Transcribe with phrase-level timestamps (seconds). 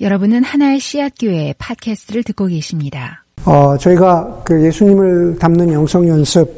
[0.00, 3.24] 여러분은 하나의 씨앗교회 팟캐스트를 듣고 계십니다.
[3.44, 6.48] 어, 저희가 그 예수님을 담는 영성 연습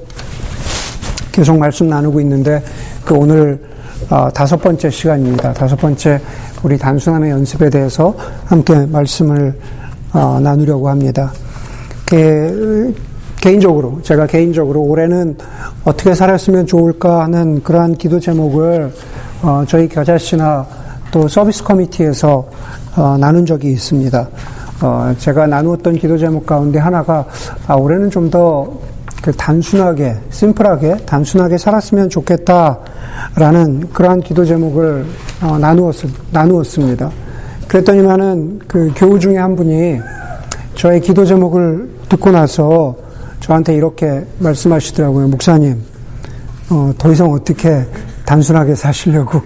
[1.32, 2.64] 계속 말씀 나누고 있는데
[3.04, 3.62] 그 오늘
[4.08, 5.52] 어, 다섯 번째 시간입니다.
[5.52, 6.18] 다섯 번째
[6.62, 9.54] 우리 단순함의 연습에 대해서 함께 말씀을
[10.14, 11.30] 어, 나누려고 합니다.
[12.06, 12.50] 게,
[13.38, 15.36] 개인적으로 제가 개인적으로 올해는
[15.84, 18.90] 어떻게 살았으면 좋을까 하는 그러한 기도 제목을
[19.42, 20.66] 어, 저희 겨자씨나
[21.10, 22.48] 또 서비스 커미티에서
[22.96, 24.28] 어, 나눈 적이 있습니다.
[24.82, 27.24] 어, 제가 나누었던 기도 제목 가운데 하나가
[27.66, 28.96] 아, 올해는 좀 더
[29.26, 35.04] 그 단순하게, 심플하게, 단순하게 살았으면 좋겠다라는 그러한 기도 제목을
[35.42, 35.96] 어, 나누었,
[36.30, 37.10] 나누었습니다.
[37.66, 39.98] 그랬더니만은 그 교우 중에 한 분이
[40.76, 42.94] 저의 기도 제목을 듣고 나서
[43.40, 45.26] 저한테 이렇게 말씀하시더라고요.
[45.26, 45.76] 목사님,
[46.70, 47.84] 어, 더 이상 어떻게
[48.24, 49.42] 단순하게 사시려고,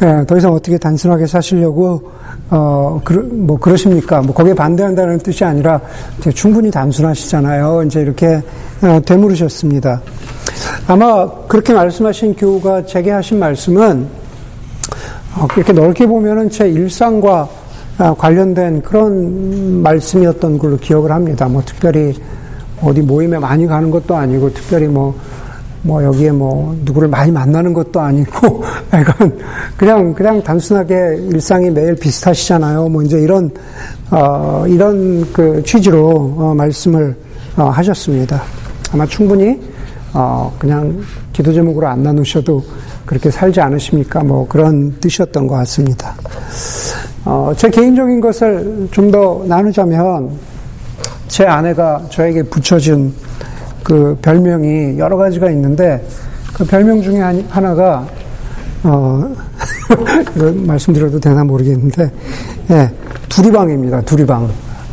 [0.00, 2.10] 네, 더 이상 어떻게 단순하게 사시려고
[2.50, 4.20] 어, 그, 뭐, 그러십니까?
[4.20, 5.80] 뭐, 거기에 반대한다는 뜻이 아니라,
[6.34, 7.84] 충분히 단순하시잖아요.
[7.86, 8.42] 이제 이렇게,
[8.82, 10.00] 어, 되물으셨습니다.
[10.86, 14.06] 아마 그렇게 말씀하신 교우가 제게 하신 말씀은,
[15.36, 17.48] 어, 이렇게 넓게 보면은 제 일상과
[17.98, 21.46] 아, 관련된 그런 말씀이었던 걸로 기억을 합니다.
[21.46, 22.14] 뭐, 특별히
[22.82, 25.14] 어디 모임에 많이 가는 것도 아니고, 특별히 뭐,
[25.82, 28.62] 뭐 여기에 뭐 누구를 많이 만나는 것도 아니고
[28.94, 29.38] 약간
[29.76, 30.94] 그냥 그냥 단순하게
[31.30, 32.88] 일상이 매일 비슷하시잖아요.
[32.88, 33.50] 뭐 이제 이런
[34.10, 37.16] 어 이런 그 취지로 어 말씀을
[37.56, 38.42] 어 하셨습니다.
[38.92, 39.60] 아마 충분히
[40.14, 41.00] 어 그냥
[41.32, 42.62] 기도 제목으로 안 나누셔도
[43.04, 44.22] 그렇게 살지 않으십니까?
[44.22, 46.14] 뭐 그런 뜻이었던 것 같습니다.
[47.24, 50.30] 어제 개인적인 것을 좀 더 나누자면
[51.28, 53.12] 제 아내가 저에게 붙여준
[53.82, 56.04] 그 별명이 여러 가지가 있는데
[56.54, 58.06] 그 별명 중에 하나가
[58.84, 59.28] 어
[60.66, 62.10] 말씀드려도 되나 모르겠는데
[62.70, 62.90] 예
[63.28, 64.48] 두리방입니다 두리방.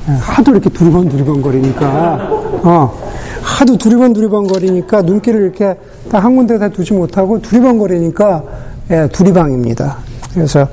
[0.08, 2.30] 예, 하도 이렇게 두리번 두리번 거리니까
[2.64, 3.10] 어
[3.42, 5.76] 하도 두리번 두리번 거리니까 눈길을 이렇게
[6.10, 8.44] 딱한 군데 다 두지 못하고 두리번 거리니까
[8.92, 9.98] 예 두리방입니다.
[10.34, 10.68] 그래서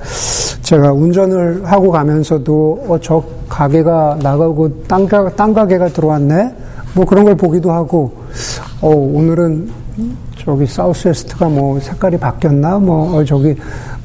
[0.62, 6.54] 제가 운전을 하고 가면서도 어, 저 가게가 나가고 딴, 딴 가게가 들어왔네
[6.96, 8.10] 뭐 그런 걸 보기도 하고,
[8.80, 9.68] 어, 오늘은
[10.38, 12.78] 저기 사우스웨스트가 뭐 색깔이 바뀌었나?
[12.78, 13.54] 뭐, 어, 저기,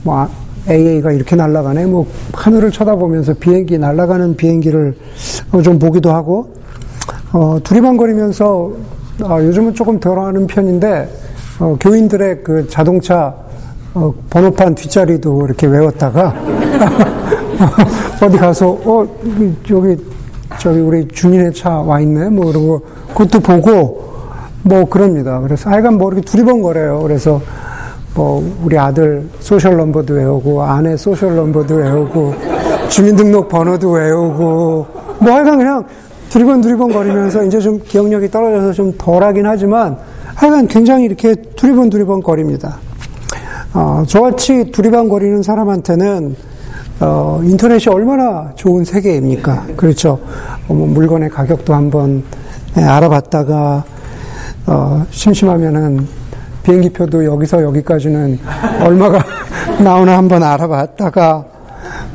[0.04, 0.28] 뭐,
[0.70, 1.86] AA가 이렇게 날아가네?
[1.86, 4.94] 뭐, 하늘을 쳐다보면서 비행기, 날아가는 비행기를
[5.54, 6.54] 어, 좀 보기도 하고,
[7.32, 8.72] 어, 두리번거리면서,
[9.24, 11.10] 어, 요즘은 조금 덜 하는 편인데,
[11.60, 13.34] 어, 교인들의 그 자동차,
[13.94, 16.36] 어, 번호판 뒷자리도 이렇게 외웠다가,
[18.22, 19.08] 어디 가서, 어,
[19.70, 19.96] 여기
[20.62, 22.30] 저기 우리 준인의 차 와 있네.
[22.30, 24.04] 뭐 그러고 그것도 보고
[24.62, 25.40] 뭐 그럽니다.
[25.40, 27.00] 그래서 하여간 뭐 이렇게 두리번거려요.
[27.02, 27.42] 그래서
[28.14, 32.36] 뭐 우리 아들 social number도 외우고 아내 social number도 외우고
[32.90, 34.86] 주민등록 번호도 외우고
[35.20, 35.84] 뭐 하여간 그냥
[36.30, 39.98] 두리번 두리번 거리면서 이제 좀 기억력이 떨어져서 좀 덜하긴 하지만
[40.36, 42.78] 하여간 굉장히 이렇게 두리번 두리번 거립니다.
[43.74, 46.36] 어, 저같이 두리번 거리는 사람한테는
[47.02, 49.66] 어, 인터넷이 얼마나 좋은 세계입니까?
[49.76, 50.20] 그렇죠.
[50.68, 52.24] 어, 뭐 물건의 가격도 한번
[52.78, 53.84] 예, 알아봤다가
[54.68, 56.08] 어, 심심하면은
[56.62, 58.40] 비행기표도 여기서 여기까지는
[58.84, 59.24] 얼마가
[59.84, 61.44] 나오나 한번 알아봤다가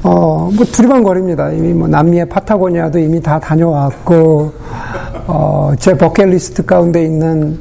[0.05, 1.51] 어, 뭐 두리번거립니다.
[1.51, 4.53] 이미 뭐 남미의 파타고니아도 이미 다 다녀왔고
[5.27, 7.59] 어, 제 버킷리스트 가운데 있는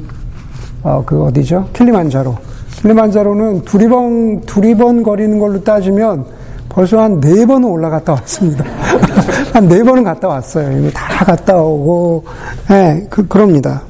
[0.84, 1.70] 어, 그 어디죠?
[1.72, 2.36] 킬리만자로.
[2.82, 6.36] 킬리만자로는 두리번 두리번 거리는 걸로 따지면
[6.68, 8.64] 벌써 한 네 번은 올라갔다 왔습니다.
[9.52, 10.70] 한 네 번은 갔다 왔어요.
[10.72, 12.24] 이미 다 갔다 오고,
[12.70, 13.82] 예, 네, 그, 그럽니다.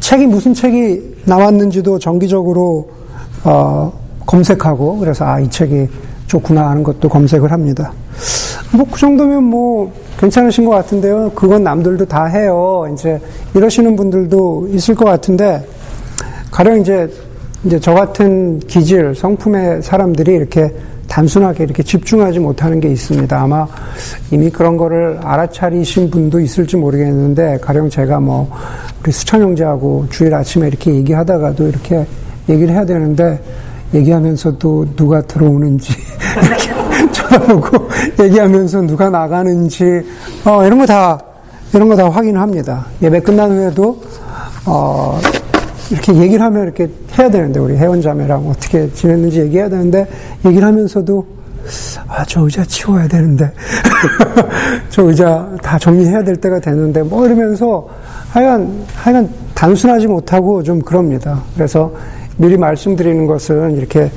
[0.00, 2.88] 책이 무슨 책이 나왔는지도 정기적으로,
[3.44, 3.92] 어,
[4.26, 5.86] 검색하고, 그래서, 아, 이 책이
[6.26, 7.92] 좋구나 하는 것도 검색을 합니다.
[8.72, 11.32] 뭐, 그 정도면 뭐, 괜찮으신 것 같은데요.
[11.34, 12.88] 그건 남들도 다 해요.
[12.94, 13.20] 이제,
[13.54, 15.66] 이러시는 분들도 있을 것 같은데,
[16.50, 17.10] 가령 이제,
[17.64, 20.72] 이제 저 같은 기질, 성품의 사람들이 이렇게
[21.08, 23.36] 단순하게 이렇게 집중하지 못하는 게 있습니다.
[23.40, 23.66] 아마
[24.30, 28.50] 이미 그런 거를 알아차리신 분도 있을지 모르겠는데, 가령 제가 뭐,
[29.02, 32.06] 우리 수찬 형제하고 주일 아침에 이렇게 얘기하다가도 이렇게
[32.48, 33.42] 얘기를 해야 되는데,
[33.94, 35.94] 얘기하면서도 누가 들어오는지,
[37.10, 37.88] 쳐다보고,
[38.20, 40.02] 얘기하면서 누가 나가는지,
[40.44, 41.18] 어, 이런 거 다,
[41.74, 42.86] 이런 거 다 확인합니다.
[43.02, 44.00] 예배 끝난 후에도,
[44.66, 45.18] 어,
[45.90, 46.88] 이렇게 얘기를 하면 이렇게
[47.18, 50.06] 해야 되는데, 우리 회원자매랑 어떻게 지냈는지 얘기해야 되는데,
[50.44, 51.26] 얘기를 하면서도,
[52.06, 53.50] 아, 저 의자 치워야 되는데,
[54.90, 57.88] 저 의자 다 정리해야 될 때가 되는데, 뭐 이러면서,
[58.30, 61.42] 하여간, 하여간 단순하지 못하고 좀 그럽니다.
[61.54, 61.92] 그래서
[62.36, 64.10] 미리 말씀드리는 것은 이렇게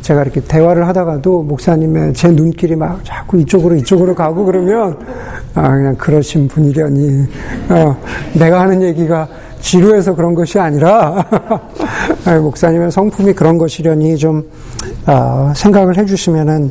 [0.00, 4.98] 제가 이렇게 대화를 하다가도 목사님의 제 눈길이 막 자꾸 이쪽으로 이쪽으로 가고 그러면
[5.54, 7.26] 아 그냥 그러신 분이려니
[7.68, 7.96] 어,
[8.34, 9.28] 내가 하는 얘기가
[9.62, 11.24] 지루해서 그런 것이 아니라
[12.42, 14.44] 목사님의 성품이 그런 것이려니 좀
[15.06, 16.70] 어, 생각을 해주시면은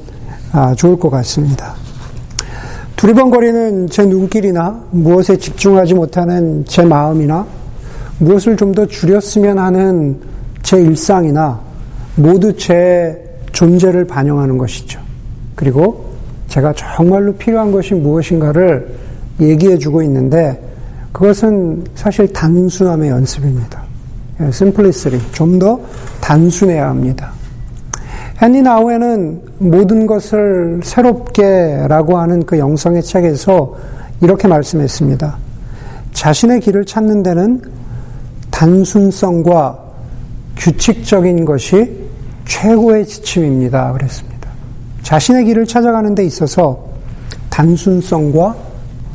[0.52, 1.74] 아, 좋을 것 같습니다.
[2.98, 7.46] 두리번거리는 제 눈길이나 무엇에 집중하지 못하는 제 마음이나
[8.20, 10.20] 무엇을 좀 더 줄였으면 하는
[10.62, 11.60] 제 일상이나
[12.16, 13.18] 모두 제
[13.52, 15.00] 존재를 반영하는 것이죠.
[15.56, 16.12] 그리고
[16.48, 18.94] 제가 정말로 필요한 것이 무엇인가를
[19.40, 20.62] 얘기해 주고 있는데
[21.12, 23.84] 그것은 사실 단순함의 연습입니다.
[24.52, 25.20] 심플리스리.
[25.32, 25.80] 좀 더
[26.22, 27.32] 단순해야 합니다.
[28.42, 33.76] 헨리 나우에는 모든 것을 새롭게 라고 하는 그 영성의 책에서
[34.22, 35.38] 이렇게 말씀했습니다.
[36.14, 37.62] 자신의 길을 찾는 데는
[38.50, 39.80] 단순성과
[40.58, 42.10] 규칙적인 것이
[42.46, 43.92] 최고의 지침입니다.
[43.94, 44.50] 그랬습니다.
[45.04, 46.86] 자신의 길을 찾아가는 데 있어서
[47.50, 48.56] 단순성과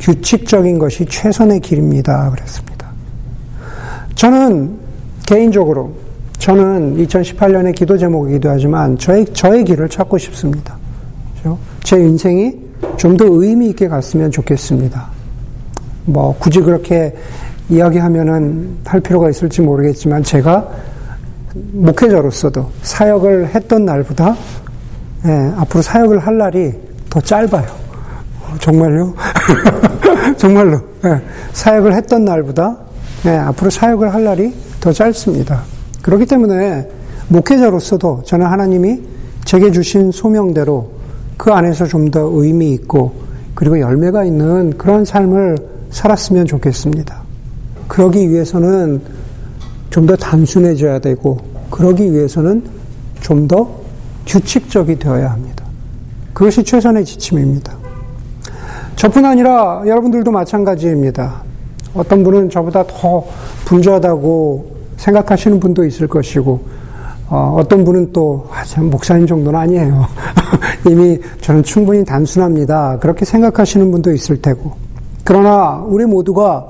[0.00, 2.30] 규칙적인 것이 최선의 길입니다.
[2.30, 2.86] 그랬습니다.
[4.14, 4.76] 저는
[5.26, 5.92] 개인적으로
[6.38, 10.76] 저는 2018년에 기도 제목이기도 하지만 저의, 저의 길을 찾고 싶습니다.
[11.82, 12.54] 제 인생이
[12.96, 15.08] 좀 더 의미 있게 갔으면 좋겠습니다.
[16.04, 17.14] 뭐, 굳이 그렇게
[17.68, 20.68] 이야기하면은 할 필요가 있을지 모르겠지만 제가
[21.72, 24.36] 목회자로서도 사역을 했던 날보다
[25.24, 26.72] 예, 앞으로 사역을 할 날이
[27.10, 27.85] 더 짧아요.
[28.60, 29.14] 정말요?
[30.36, 30.80] 정말로.
[31.04, 31.20] 예,
[31.52, 32.76] 사역을 했던 날보다
[33.26, 35.62] 예, 앞으로 사역을 할 날이 더 짧습니다.
[36.02, 36.88] 그렇기 때문에
[37.28, 39.00] 목회자로서도 저는 하나님이
[39.44, 40.90] 제게 주신 소명대로
[41.36, 43.12] 그 안에서 좀 더 의미 있고
[43.54, 45.56] 그리고 열매가 있는 그런 삶을
[45.90, 47.22] 살았으면 좋겠습니다.
[47.88, 49.00] 그러기 위해서는
[49.90, 51.38] 좀 더 단순해져야 되고
[51.70, 52.62] 그러기 위해서는
[53.20, 53.68] 좀 더
[54.26, 55.64] 규칙적이 되어야 합니다.
[56.34, 57.72] 그것이 최선의 지침입니다.
[58.96, 61.42] 저뿐 아니라 여러분들도 마찬가지입니다.
[61.94, 63.24] 어떤 분은 저보다 더
[63.66, 66.60] 분주하다고 생각하시는 분도 있을 것이고,
[67.28, 70.06] 어, 떤 분은 또, 아, 참, 목사님 정도는 아니에요.
[70.90, 72.98] 이미 저는 충분히 단순합니다.
[72.98, 74.72] 그렇게 생각하시는 분도 있을 테고.
[75.24, 76.66] 그러나 우리 모두가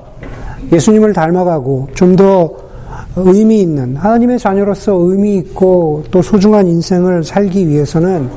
[0.71, 2.67] 예수님을 닮아가고 좀 더
[3.15, 8.29] 의미 있는 하나님의 자녀로서 의미 있고 또 소중한 인생을 살기 위해서는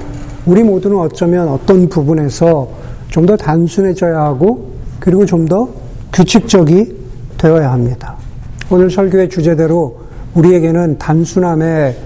[0.46, 2.66] 우리 모두는 어쩌면 어떤 부분에서
[3.10, 5.68] 좀 더 단순해져야 하고 그리고 좀 더
[6.12, 6.94] 규칙적이
[7.38, 8.16] 되어야 합니다.
[8.70, 10.00] 오늘 설교의 주제대로
[10.34, 11.96] 우리에게는 단순함의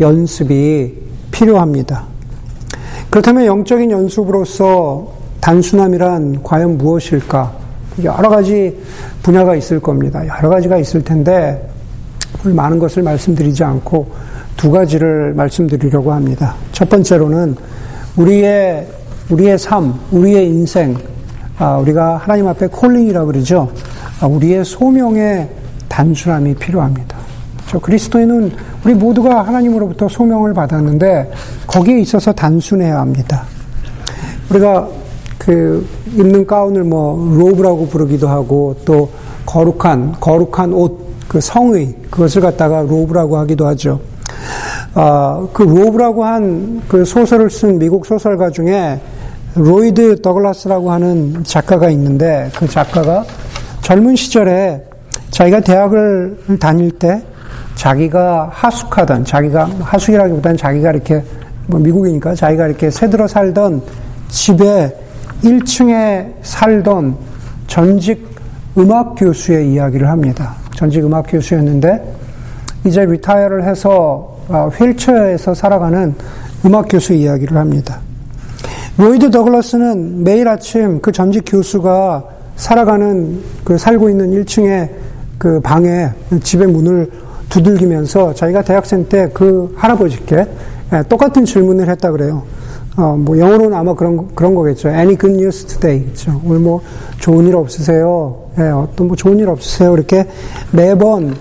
[0.00, 0.94] 연습이
[1.30, 2.04] 필요합니다.
[3.10, 7.52] 그렇다면 영적인 연습으로서 단순함이란 과연 무엇일까?
[8.04, 8.78] 여러 가지
[9.22, 10.26] 분야가 있을 겁니다.
[10.26, 11.68] 여러 가지가 있을 텐데,
[12.44, 14.10] 많은 것을 말씀드리지 않고
[14.56, 16.54] 두 가지를 말씀드리려고 합니다.
[16.72, 17.56] 첫 번째로는
[18.16, 18.86] 우리의,
[19.30, 20.96] 우리의 삶, 우리의 인생,
[21.58, 23.70] 아, 우리가 하나님 앞에 콜링이라고 그러죠.
[24.20, 25.48] 아, 우리의 소명의
[25.88, 27.16] 단순함이 필요합니다.
[27.68, 28.52] 저 그리스도인은
[28.84, 31.30] 우리 모두가 하나님으로부터 소명을 받았는데
[31.66, 33.44] 거기에 있어서 단순해야 합니다.
[34.50, 34.88] 우리가
[35.38, 39.10] 그 입는 가운을 뭐 robe라고 부르기도 하고 또
[39.46, 44.00] 거룩한 거룩한 옷 그 성의 그것을 갖다가 robe라고 하기도 하죠.
[44.94, 49.00] 아, 그 Robe라고 한 그 소설을 쓴 미국 소설가 중에
[49.54, 53.24] 로이드 더글라스라고 하는 작가가 있는데 그 작가가
[53.82, 54.82] 젊은 시절에
[55.30, 57.22] 자기가 대학을 다닐 때
[57.74, 61.22] 자기가 하숙하던 자기가 하숙이라기보다는 자기가 이렇게
[61.66, 63.82] 뭐 미국이니까 자기가 이렇게 세들어 살던
[64.28, 64.94] 집에
[65.42, 67.16] 1층에 살던
[67.66, 68.28] 전직
[68.76, 70.54] 음악 교수의 이야기를 합니다.
[70.74, 72.02] 전직 음악 교수였는데
[72.84, 76.14] 이제 retire를 해서 아, 휠체어에서 살아가는
[76.64, 78.00] 음악 교수 이야기를 합니다.
[79.00, 82.22] 로이드 더글라스는 매일 아침 그 전직 교수가
[82.56, 84.90] 살아가는 그 살고 있는 1층의
[85.38, 86.10] 그 방에
[86.42, 87.10] 집의 문을
[87.48, 90.46] 두들기면서 자기가 대학생 때 그 할아버지께
[90.92, 92.42] 예, 똑같은 질문을 했다 그래요.
[92.98, 94.90] 어, 뭐 영어로는 아마 그런 그런 거겠죠.
[94.90, 96.02] Any good news today?
[96.04, 96.38] 그렇죠.
[96.44, 96.82] 오늘 뭐
[97.18, 98.36] 좋은 일 없으세요?
[98.58, 99.94] 예, 어떤 뭐 좋은 일 없으세요?
[99.94, 100.26] 이렇게
[100.72, 101.34] 매번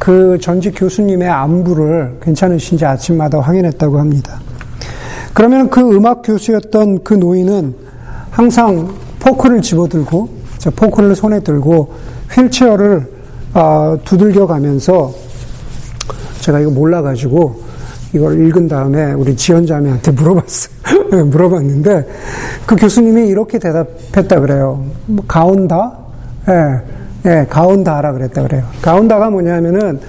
[0.00, 4.40] 그 전직 교수님의 안부를 괜찮으신지 아침마다 확인했다고 합니다.
[5.36, 7.74] 그러면 그 음악 교수였던 그 노인은
[8.30, 8.88] 항상
[9.20, 10.30] 포크를 집어들고
[10.74, 11.92] 포크를 손에 들고
[12.32, 13.06] 휠체어를
[13.52, 15.12] 어, 두들겨 가면서
[16.40, 17.60] 제가 이거 몰라가지고
[18.14, 20.74] 이걸 읽은 다음에 우리 지연자매한테 물어봤어요.
[21.30, 22.06] 물어봤는데
[22.64, 24.86] 그 교수님이 이렇게 대답했다 그래요.
[25.04, 25.98] 뭐, 가온다?
[26.48, 28.64] 예, 예, 가온다라 그랬다 그래요.
[28.80, 30.00] 가온다가 뭐냐면은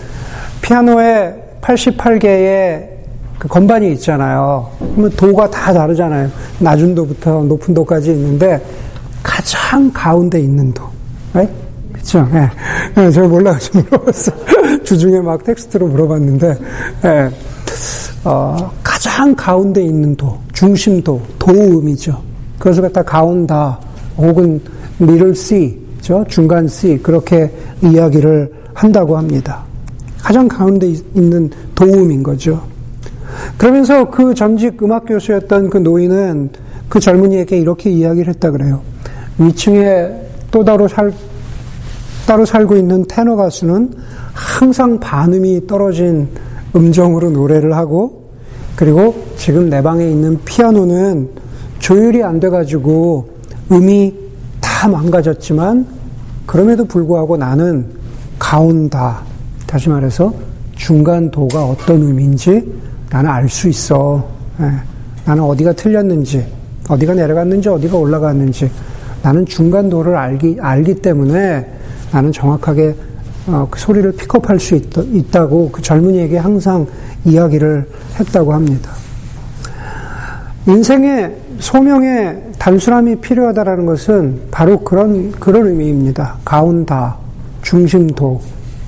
[0.61, 2.96] 피아노의 88개의
[3.37, 4.69] 그 건반이 있잖아요.
[4.79, 6.29] 그러면 도가 다 다르잖아요.
[6.59, 8.63] 낮은 도부터 높은 도까지 있는데
[9.21, 10.83] 가장 가운데 있는 도.
[11.33, 11.53] right?
[11.93, 12.27] 그쵸?
[12.33, 12.49] 예.
[13.01, 14.31] 예, 제가 몰라가지고 물어봤어.
[14.83, 16.57] 주중에 막 텍스트로 물어봤는데,
[17.05, 17.29] 예.
[18.23, 22.21] 어, 가장 가운데 있는 도, 중심도, 도음이죠.
[22.57, 23.79] 그것을 갖다 가운다,
[24.17, 24.61] 혹은
[24.97, 27.51] 미를 C, 죠 중간 C, 그렇게
[27.81, 29.63] 이야기를 한다고 합니다.
[30.19, 32.61] 가장 가운데 있는 도움인 거죠.
[33.57, 36.49] 그러면서 그 전직 음악 교수였던 그 노인은
[36.89, 38.81] 그 젊은이에게 이렇게 이야기를 했다 그래요.
[39.39, 40.09] 위층에
[40.51, 41.11] 또 따로 살,
[42.25, 43.93] 따로 살고 있는 테너 가수는
[44.33, 46.27] 항상 반음이 떨어진
[46.75, 48.27] 음정으로 노래를 하고
[48.75, 51.29] 그리고 지금 내 방에 있는 피아노는
[51.79, 53.27] 조율이 안 돼가지고
[53.71, 54.13] 음이
[54.61, 55.85] 다 망가졌지만
[56.45, 57.87] 그럼에도 불구하고 나는
[58.37, 59.21] 가운다.
[59.65, 60.33] 다시 말해서
[60.75, 62.63] 중간도가 어떤 의미인지
[63.09, 64.27] 나는 알 수 있어.
[64.59, 64.71] 예.
[65.25, 66.45] 나는 어디가 틀렸는지,
[66.87, 68.69] 어디가 내려갔는지, 어디가 올라갔는지,
[69.21, 71.67] 나는 중간도를 알기, 알기 때문에
[72.11, 72.95] 나는 정확하게
[73.47, 76.85] 어, 그 소리를 픽업할 수 있, 다고그 젊은이에게 항상
[77.23, 77.87] 이야기를
[78.19, 78.91] 했다고 합니다.
[80.67, 86.35] 인생의 소명의 단순함이 필요하다라는 것은 바로 그런 그런 의미입니다.
[86.43, 87.15] 가운다,
[87.61, 88.41] 중심도,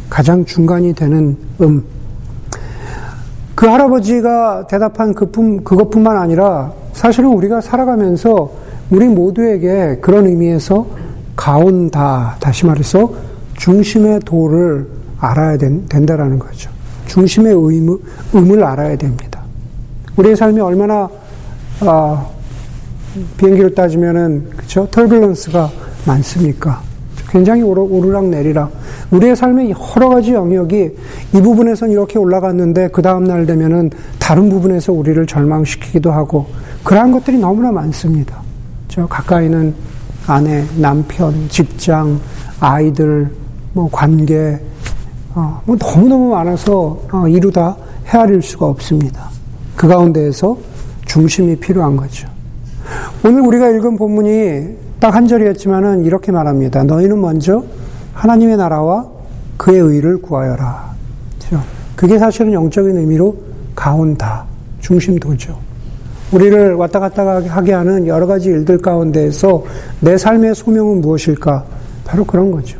[0.09, 1.83] 가장 중간이 되는 음.
[3.59, 8.49] 그 할아버지가 대답한 그뿐 그것뿐만 아니라 사실은 우리가 살아가면서
[8.89, 10.87] 우리 모두에게 그런 의미에서
[11.35, 13.13] 가온다 다시 말해서
[13.57, 14.87] 중심의 도를
[15.19, 16.71] 알아야 된, 다라는 거죠.
[17.07, 17.99] 중심의 의무,
[18.33, 19.41] 음을 알아야 됩니다.
[20.15, 21.09] 우리의 삶이 얼마나
[21.81, 22.25] 아,
[23.35, 25.69] 비행기를 따지면은 그렇죠 터블런스가
[26.05, 26.81] 많습니까?
[27.29, 28.71] 굉장히 오르락 내리락.
[29.11, 30.91] 우리의 삶의 여러 가지 영역이
[31.33, 36.47] 이 부분에선 이렇게 올라갔는데 그 다음 날 되면은 다른 부분에서 우리를 절망시키기도 하고
[36.83, 38.41] 그러한 것들이 너무나 많습니다.
[38.87, 39.73] 저 가까이는
[40.27, 42.19] 아내, 남편, 직장,
[42.59, 43.29] 아이들,
[43.73, 44.59] 뭐 관계,
[45.35, 47.75] 어, 뭐 너무너무 많아서 어, 이루다
[48.07, 49.29] 헤아릴 수가 없습니다.
[49.75, 50.57] 그 가운데에서
[51.05, 52.27] 중심이 필요한 거죠.
[53.23, 56.83] 오늘 우리가 읽은 본문이 딱 한 절이었지만은 이렇게 말합니다.
[56.83, 57.63] 너희는 먼저
[58.13, 59.07] 하나님의 나라와
[59.57, 60.89] 그의 의를 구하여라.
[61.95, 63.35] 그게 사실은 영적인 의미로
[63.75, 64.45] 가온다.
[64.79, 65.57] 중심도죠.
[66.31, 69.63] 우리를 왔다 갔다 하게 하는 여러 가지 일들 가운데에서
[69.99, 71.65] 내 삶의 소명은 무엇일까?
[72.05, 72.79] 바로 그런 거죠.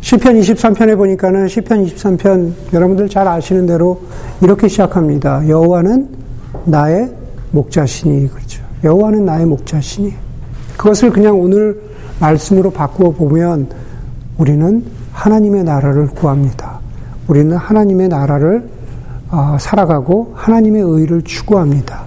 [0.00, 4.02] 시편 23편에 보니까는 시편 23편 여러분들 잘 아시는 대로
[4.40, 5.48] 이렇게 시작합니다.
[5.48, 6.08] 여호와는
[6.64, 7.12] 나의
[7.52, 8.60] 목자시니 그렇죠.
[8.82, 10.12] 여호와는 나의 목자시니
[10.82, 11.80] 그것을 그냥 오늘
[12.18, 13.68] 말씀으로 바꾸어 보면
[14.36, 16.80] 우리는 하나님의 나라를 구합니다.
[17.28, 18.68] 우리는 하나님의 나라를
[19.30, 22.02] 어, 살아가고 하나님의 의를 추구합니다.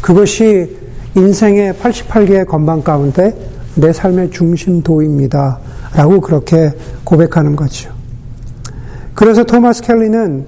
[0.00, 0.74] 그것이
[1.14, 3.36] 인생의 88개의 건방 가운데
[3.74, 5.58] 내 삶의 중심도입니다.
[5.94, 6.72] 라고 그렇게
[7.04, 7.90] 고백하는 거죠.
[9.12, 10.46] 그래서 토마스 켈리는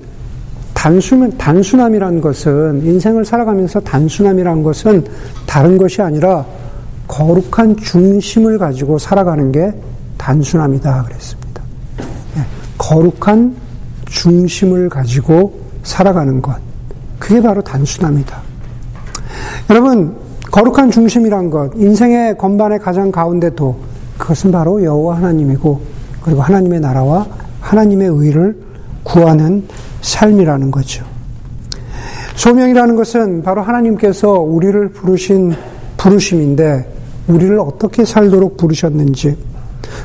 [0.72, 5.04] 단순, 단순함이란 것은, 인생을 살아가면서 단순함이란 것은
[5.46, 6.46] 다른 것이 아니라
[7.06, 9.72] 거룩한 중심을 가지고 살아가는 게
[10.18, 11.62] 단순함이다 그랬습니다.
[12.34, 12.42] 네,
[12.78, 13.56] 거룩한
[14.06, 16.56] 중심을 가지고 살아가는 것.
[17.18, 18.40] 그게 바로 단순함이다.
[19.70, 20.16] 여러분,
[20.50, 23.76] 거룩한 중심이란 것, 인생의 건반의 가장 가운데도
[24.18, 25.80] 그것은 바로 여호와 하나님이고
[26.22, 27.26] 그리고 하나님의 나라와
[27.60, 28.56] 하나님의 의를
[29.02, 29.66] 구하는
[30.00, 31.04] 삶이라는 거죠.
[32.36, 35.54] 소명이라는 것은 바로 하나님께서 우리를 부르신
[35.96, 36.95] 부르심인데
[37.28, 39.36] 우리를 어떻게 살도록 부르셨는지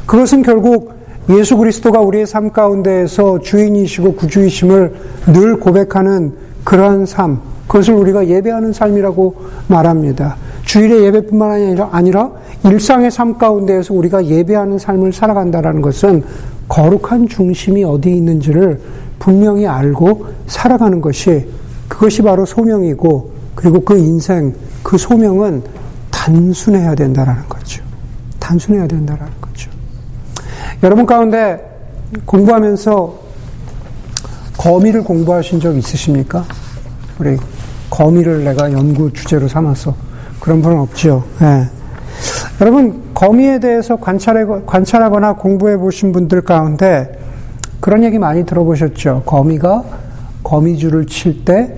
[0.05, 0.93] 그것은 결국
[1.29, 4.93] 예수 그리스도가 우리의 삶 가운데에서 주인이시고 구주이심을
[5.27, 9.35] 늘 고백하는 그러한 삶, 그것을 우리가 예배하는 삶이라고
[9.67, 10.35] 말합니다.
[10.65, 12.31] 주일의 예배뿐만 아니라,
[12.65, 16.23] 일상의 삶 가운데에서 우리가 예배하는 삶을 살아간다는 것은
[16.67, 18.79] 거룩한 중심이 어디 있는지를
[19.19, 21.47] 분명히 알고 살아가는 것이
[21.87, 25.63] 그것이 바로 소명이고 그리고 그 인생, 그 소명은
[26.11, 27.83] 단순해야 된다라는 거죠.
[28.39, 29.71] 단순해야 된다라는 거죠.
[30.83, 31.59] 여러분 가운데
[32.25, 33.19] 공부하면서
[34.57, 36.45] 거미를 공부하신 적 있으십니까?
[37.17, 37.37] 우리
[37.89, 39.95] 거미를 내가 연구 주제로 삼아서
[40.39, 41.23] 그런 분은 없죠.
[41.39, 41.67] 네.
[42.59, 47.19] 여러분 거미에 대해서 관찰해, 관찰하거나 공부해 보신 분들 가운데
[47.79, 49.23] 그런 얘기 많이 들어보셨죠.
[49.25, 49.83] 거미가
[50.43, 51.75] 거미줄을 칠 때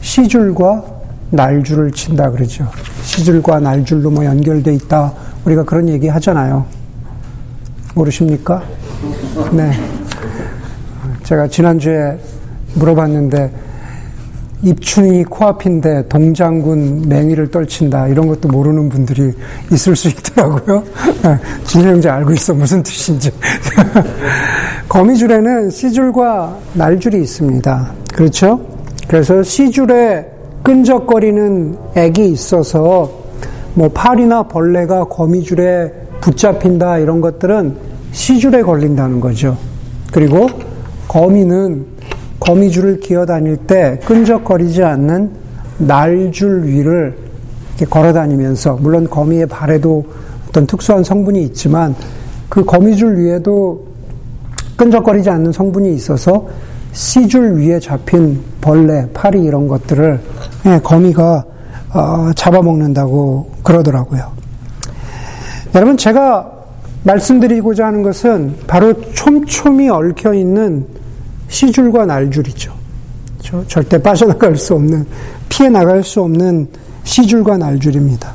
[0.00, 0.84] 시줄과
[1.30, 2.66] 날줄을 친다 그러죠.
[3.14, 5.12] 시줄과 날줄로 뭐 연결돼 있다.
[5.44, 6.66] 우리가 그런 얘기 하잖아요.
[7.94, 8.62] 모르십니까?
[9.52, 9.70] 네.
[11.22, 12.18] 제가 지난주에
[12.74, 13.52] 물어봤는데
[14.62, 19.32] 입춘이 코앞인데 동장군 맹위를 떨친다 이런 것도 모르는 분들이
[19.70, 20.82] 있을 수 있더라고요.
[21.64, 23.30] 진영 형제 알고 있어 무슨 뜻인지.
[24.88, 27.92] 거미줄에는 씨줄과 날줄이 있습니다.
[28.12, 28.60] 그렇죠?
[29.06, 30.33] 그래서 씨줄에
[30.64, 33.10] 끈적거리는 액이 있어서
[33.74, 35.92] 뭐 파리나 벌레가 거미줄에
[36.22, 37.76] 붙잡힌다 이런 것들은
[38.12, 39.58] 씨줄에 걸린다는 거죠.
[40.10, 40.48] 그리고
[41.06, 41.84] 거미는
[42.40, 45.30] 거미줄을 기어 다닐 때 끈적거리지 않는
[45.78, 47.14] 날줄 위를
[47.90, 50.02] 걸어 다니면서 물론 거미의 발에도
[50.48, 51.94] 어떤 특수한 성분이 있지만
[52.48, 53.86] 그 거미줄 위에도
[54.76, 56.46] 끈적거리지 않는 성분이 있어서
[56.94, 60.20] 씨줄 위에 잡힌 벌레, 파리 이런 것들을
[60.66, 61.44] 예, 거미가
[61.92, 64.32] 어, 잡아먹는다고 그러더라고요.
[65.74, 66.50] 여러분 제가
[67.02, 70.86] 말씀드리고자 하는 것은 바로 촘촘히 얽혀 있는
[71.48, 72.72] 시줄과 날줄이죠.
[73.68, 75.06] 절대 빠져나갈 수 없는,
[75.48, 76.66] 피해 나갈 수 없는
[77.04, 78.32] 시줄과 날줄입니다.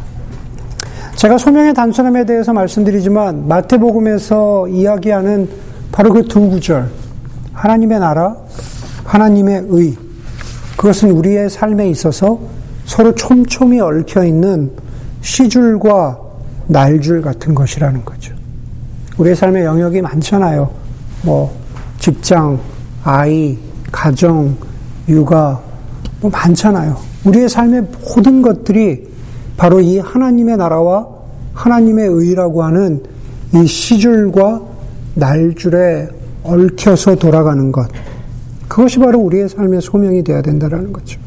[1.15, 5.49] 제가 소명의 단순함에 대해서 말씀드리지만 마태복음에서 이야기하는
[5.91, 6.89] 바로 그 두 구절,
[7.59, 8.37] 하나님의 나라,
[9.03, 9.97] 하나님의 의,
[10.77, 12.39] 그것은 우리의 삶에 있어서
[12.85, 14.71] 서로 촘촘히 얽혀 있는
[15.19, 16.17] 시줄과
[16.67, 18.33] 날줄 같은 것이라는 거죠.
[19.17, 20.71] 우리의 삶의 영역이 많잖아요.
[21.23, 21.53] 뭐,
[21.99, 22.57] 직장,
[23.03, 23.57] 아이,
[23.91, 24.55] 가정,
[25.09, 25.59] 육아,
[26.21, 26.95] 뭐 많잖아요.
[27.25, 29.05] 우리의 삶의 모든 것들이
[29.57, 31.05] 바로 이 하나님의 나라와
[31.53, 33.03] 하나님의 의라고 하는
[33.53, 34.61] 이 시줄과
[35.15, 36.18] 날줄에
[36.49, 37.87] 얽혀서 돌아가는 것.
[38.67, 41.19] 그것이 바로 우리의 삶의 소명이 되어야 된다는 거죠.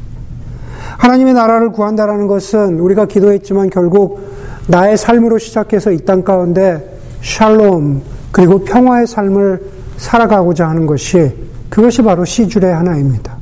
[0.99, 4.21] 하나님의 나라를 구한다라는 것은 우리가 기도했지만 결국
[4.69, 9.62] 나의 삶으로 시작해서 이 땅 가운데 샬롬 그리고 평화의 삶을
[9.97, 11.33] 살아가고자 하는 것이
[11.69, 13.37] 그것이 바로 시줄의 하나입니다.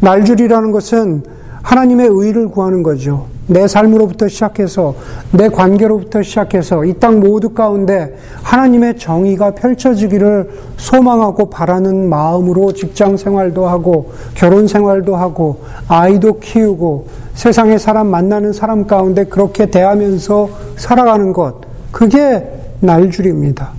[0.00, 1.22] 날줄이라는 것은
[1.70, 3.26] 하나님의 의를 구하는 거죠.
[3.46, 4.96] 내 삶으로부터 시작해서
[5.30, 13.68] 내 관계로부터 시작해서 이 땅 모두 가운데 하나님의 정의가 펼쳐지기를 소망하고 바라는 마음으로 직장 생활도
[13.68, 21.54] 하고 결혼 생활도 하고 아이도 키우고 세상의 사람 만나는 사람 가운데 그렇게 대하면서 살아가는 것
[21.92, 22.48] 그게
[22.80, 23.70] 날줄입니다.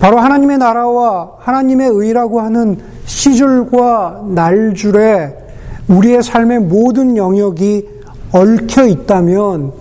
[0.00, 5.41] 바로 하나님의 나라와 하나님의 의라고 하는 시줄과 날줄에
[5.88, 7.86] 우리의 삶의 모든 영역이
[8.32, 9.72] 얽혀 있다면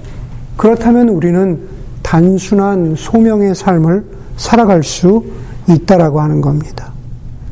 [0.57, 1.59] 그렇다면 우리는
[2.01, 4.03] 단순한 소명의 삶을
[4.37, 5.23] 살아갈 수
[5.69, 6.91] 있다라고 하는 겁니다.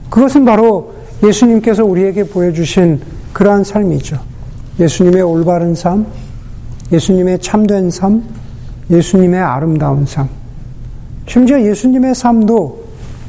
[0.09, 2.99] 그것은 바로 예수님께서 우리에게 보여주신
[3.33, 4.19] 그러한 삶이죠.
[4.79, 6.05] 예수님의 올바른 삶,
[6.91, 8.23] 예수님의 참된 삶,
[8.89, 10.27] 예수님의 아름다운 삶.
[11.27, 12.83] 심지어 예수님의 삶도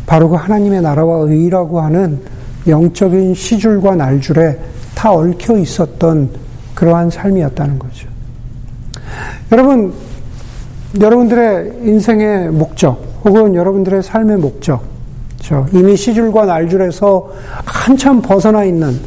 [0.06, 2.20] 바로 그 하나님의 나라와 의라고 하는
[2.66, 4.58] 영적인 시줄과 날줄에
[5.00, 6.28] 다 얽혀 있었던
[6.74, 8.06] 그러한 삶이었다는 거죠.
[9.50, 9.94] 여러분,
[11.00, 14.82] 여러분들의 인생의 목적, 혹은 여러분들의 삶의 목적,
[15.38, 17.30] 저 이미 시줄과 날줄에서
[17.64, 19.00] 한참 벗어나 있는,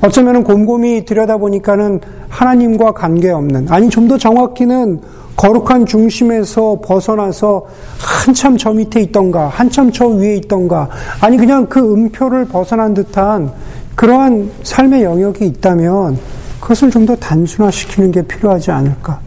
[0.00, 5.02] 어쩌면 곰곰이 들여다보니까는 하나님과 관계없는, 아니 좀 더 정확히는
[5.36, 7.66] 거룩한 중심에서 벗어나서
[7.98, 10.88] 한참 저 밑에 있던가, 한참 저 위에 있던가,
[11.20, 13.52] 아니 그냥 그 음표를 벗어난 듯한
[13.94, 16.18] 그러한 삶의 영역이 있다면
[16.60, 19.20] 그것을 좀 더 단순화시키는 게 필요하지 않을까.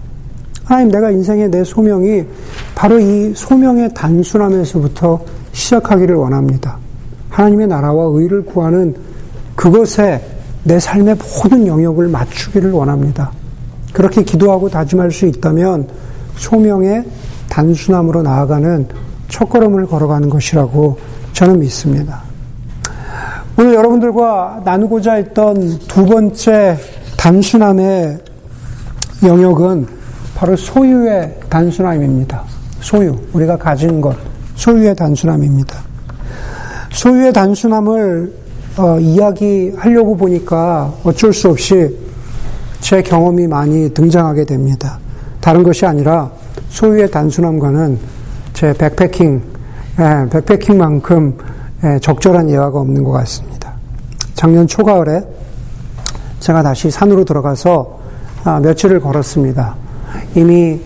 [0.63, 2.25] 하나님, 내가 인생의 내 소명이
[2.75, 6.77] 바로 이 소명의 단순함에서부터 시작하기를 원합니다.
[7.29, 8.95] 하나님의 나라와 의를 구하는
[9.55, 10.21] 그것에
[10.63, 13.31] 내 삶의 모든 영역을 맞추기를 원합니다.
[13.93, 15.87] 그렇게 기도하고 다짐할 수 있다면
[16.35, 17.05] 소명의
[17.49, 18.87] 단순함으로 나아가는
[19.29, 20.97] 첫걸음을 걸어가는 것이라고
[21.33, 22.23] 저는 믿습니다.
[23.59, 26.77] 오늘 여러분들과 나누고자 했던 두 번째
[27.17, 28.19] 단순함의
[29.23, 29.87] 영역은
[30.35, 32.43] 바로 소유의 단순함입니다.
[32.81, 34.15] 소유, 우리가 가진 것,
[34.57, 35.75] 소유의 단순함입니다.
[36.91, 38.31] 소유의 단순함을
[38.77, 41.97] 어, 이야기하려고 보니까 어쩔 수 없이
[42.79, 44.99] 제 경험이 많이 등장하게 됩니다.
[45.41, 46.29] 다른 것이 아니라
[46.69, 47.97] 소유의 단순함과는
[48.53, 49.41] 제 백패킹,
[49.99, 51.56] 예, 백패킹만큼 예,
[52.01, 53.73] 적절한 예화가 없는 것 같습니다.
[54.33, 55.21] 작년 초가을에
[56.39, 57.97] 제가 다시 산으로 들어가서
[58.43, 59.75] 아, 며칠을 걸었습니다.
[60.35, 60.79] 이미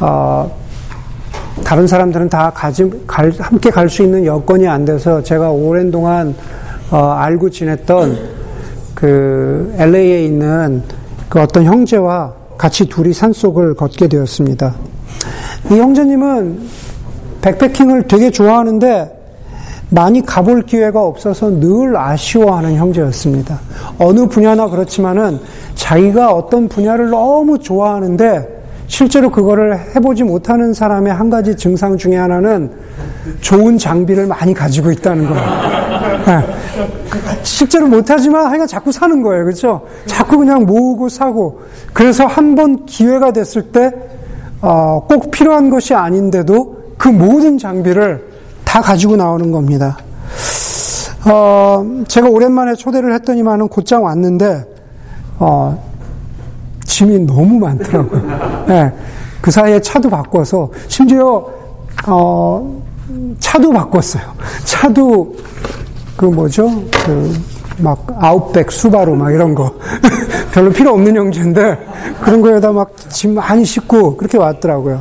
[0.00, 0.50] 어,
[1.64, 6.34] 다른 사람들은 다 가지, 갈, 함께 갈 수 있는 여건이 안 돼서 제가 오랜 동안
[6.90, 8.18] 어, 알고 지냈던
[8.94, 10.82] 그 LA에 있는
[11.28, 14.74] 그 어떤 형제와 같이 둘이 산 속을 걷게 되었습니다.
[15.70, 16.68] 이 형제님은
[17.42, 19.17] 백패킹을 되게 좋아하는데
[19.90, 23.58] 많이 가볼 기회가 없어서 늘 아쉬워하는 형제였습니다.
[23.98, 25.40] 어느 분야나 그렇지만은
[25.74, 32.70] 자기가 어떤 분야를 너무 좋아하는데 실제로 그거를 해보지 못하는 사람의 한 가지 증상 중에 하나는
[33.40, 35.44] 좋은 장비를 많이 가지고 있다는 거예요.
[36.26, 36.44] 네.
[37.42, 39.44] 실제로 못하지만 하여간 자꾸 사는 거예요.
[39.44, 39.82] 그렇죠?
[40.06, 41.60] 자꾸 그냥 모으고 사고.
[41.92, 43.90] 그래서 한 번 기회가 됐을 때,
[44.60, 48.27] 어, 꼭 필요한 것이 아닌데도 그 모든 장비를
[48.68, 49.96] 다 가지고 나오는 겁니다.
[51.24, 54.62] 어, 제가 오랜만에 초대를 했더니만은 곧장 왔는데,
[55.38, 55.82] 어,
[56.84, 58.22] 짐이 너무 많더라고요.
[58.68, 58.92] 네,
[59.40, 61.46] 그 사이에 차도 바꿔서 심지어
[62.06, 62.82] 어,
[63.38, 64.22] 차도 바꿨어요.
[64.64, 65.34] 차도
[66.18, 66.68] 그 뭐죠?
[67.06, 69.72] 그 막 아웃백 수바로 막 이런 거
[70.52, 71.78] 별로 필요 없는 형제인데
[72.20, 75.00] 그런 거에다 막 짐 많이 싣고 그렇게 왔더라고요.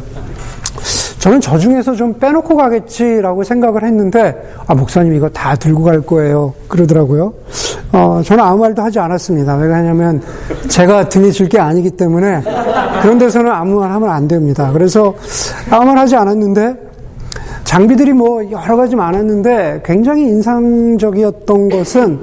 [1.20, 4.36] 저는 저 중에서 좀 빼놓고 가겠지라고 생각을 했는데,
[4.68, 6.54] 아, 목사님 이거 다 들고 갈 거예요.
[6.68, 7.34] 그러더라고요.
[7.92, 9.56] 어, 저는 아무 말도 하지 않았습니다.
[9.56, 10.22] 왜냐하면
[10.68, 12.42] 제가 등에 질게 아니기 때문에
[13.02, 14.72] 그런 데서는 아무 말 하면 안 됩니다.
[14.72, 15.16] 그래서
[15.72, 16.88] 아무 말 하지 않았는데,
[17.64, 22.20] 장비들이 뭐 여러 가지 많았는데 굉장히 인상적이었던 것은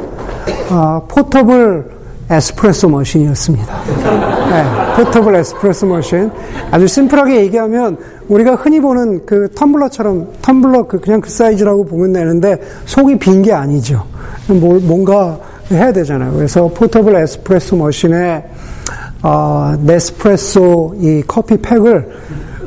[0.71, 1.85] 어, 포터블
[2.31, 3.75] 에스프레소 머신이었습니다.
[4.51, 4.65] 네,
[4.97, 6.31] 포터블 에스프레소 머신.
[6.71, 7.97] 아주 심플하게 얘기하면
[8.29, 12.57] 우리가 흔히 보는 그 텀블러처럼 텀블러 그 그냥 그 사이즈라고 보면 되는데
[12.87, 14.05] 속이 빈 게 아니죠.
[14.49, 15.39] 뭘 뭔가
[15.71, 16.33] 해야 되잖아요.
[16.33, 18.45] 그래서 포터블 에스프레소 머신에
[19.23, 22.09] 어, 네스프레소 이 커피 팩을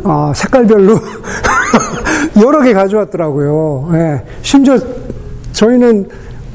[0.04, 1.00] 어, 색깔별로
[2.44, 3.90] 여러 개 가져왔더라고요.
[3.92, 4.78] 네, 심지어
[5.52, 6.08] 저희는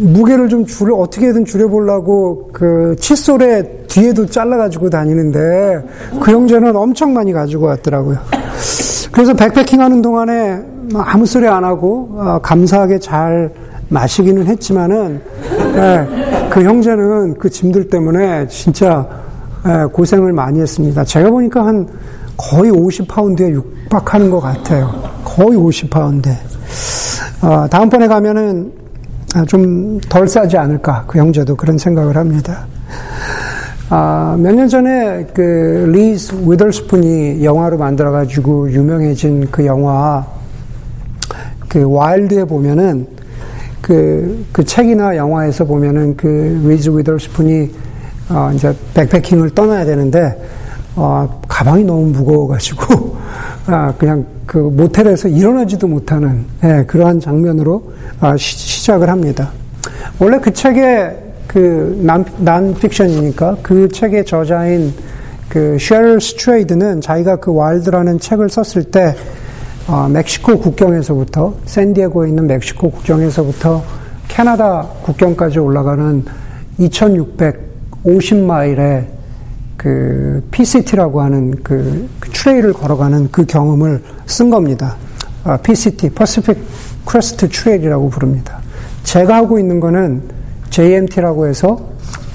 [0.02, 5.82] 무게를 좀 줄여, 어떻게든 줄여보려고 그 칫솔에 뒤에도 잘라가지고 다니는데
[6.20, 8.18] 그 형제는 엄청 많이 가지고 왔더라고요.
[9.12, 10.60] 그래서 백패킹 하는 동안에
[10.94, 13.50] 아무 소리 안 하고 어, 감사하게 잘
[13.88, 15.20] 마시기는 했지만은
[15.76, 19.06] 예, 그 형제는 그 짐들 때문에 진짜
[19.66, 21.04] 예, 고생을 많이 했습니다.
[21.04, 21.86] 제가 보니까 한
[22.36, 24.90] 거의 50파운드에 육박하는 것 같아요.
[25.24, 26.30] 거의 50파운드.
[27.42, 28.81] 어, 다음번에 가면은 아,
[29.46, 32.66] 좀 덜 싸지 않을까 그 형제도 그런 생각을 합니다.
[33.88, 40.24] 아, 몇 년 전에 그 리스 위더스푼이 영화로 만들어가지고 유명해진 그 영화
[41.68, 43.06] 그 Wild에 보면은
[43.80, 47.70] 그, 그 책이나 영화에서 보면은 그 리즈 위더스푼이
[48.30, 50.40] 어, 이제 backpacking을 떠나야 되는데
[50.94, 53.16] 어, 가방이 너무 무거워가지고
[53.66, 59.50] 아, 그냥 그 모텔에서 일어나지도 못하는 예, 그러한 장면으로 아, 시, 작을 합니다.
[60.18, 64.92] 원래 그 책의 그 non, nonfiction이니까 그 책의 저자인
[65.48, 69.14] 그 쉐럴 스트레이드는 자기가 그 Wild라는 책을 썼을 때
[69.86, 73.82] 어, 멕시코 국경에서부터 샌디에고에 있는 멕시코 국경에서부터
[74.28, 76.24] 캐나다 국경까지 올라가는
[76.80, 79.04] 2,650마일의
[79.82, 84.96] 그 PCT라고 하는 그, 그 트레일을 걸어가는 그 경험을 쓴 겁니다.
[85.42, 86.62] 아, PCT, Pacific
[87.04, 88.60] Crest Trail이라고 부릅니다.
[89.02, 90.22] 제가 하고 있는 거는
[90.70, 91.80] JMT라고 해서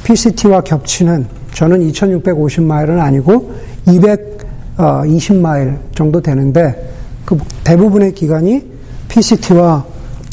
[0.03, 3.53] PCT와 겹치는 저는 2650마일은 아니고
[3.85, 6.91] 220마일 어, 정도 되는데
[7.23, 8.61] 그 대부분의 기간이
[9.07, 9.85] PCT와